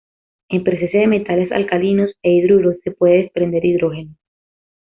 En 0.49 0.63
presencia 0.63 1.01
de 1.01 1.05
metales 1.05 1.51
alcalinos 1.51 2.09
e 2.23 2.31
hidruros 2.31 2.77
se 2.83 2.89
puede 2.89 3.17
desprender 3.17 3.63
hidrógeno. 3.65 4.15